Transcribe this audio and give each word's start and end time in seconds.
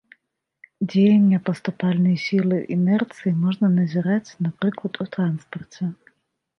Дзеянне 0.93 1.39
паступальнай 1.49 2.17
сілы 2.25 2.57
інерцыі 2.79 3.37
можна 3.45 3.73
назіраць, 3.79 4.27
напрыклад, 4.45 4.93
у 5.07 5.13
транспарце. 5.17 5.83